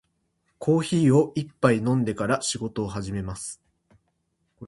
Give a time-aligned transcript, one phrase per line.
[0.57, 3.61] コーヒーを一杯飲んでから仕事を始めます。